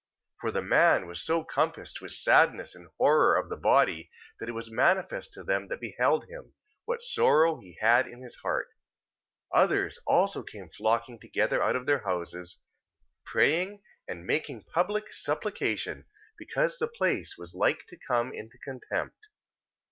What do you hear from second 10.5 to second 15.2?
flocking together out of their houses, praying and making public